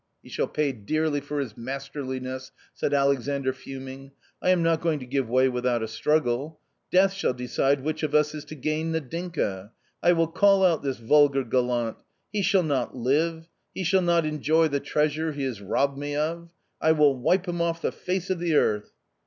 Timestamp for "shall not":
12.41-12.95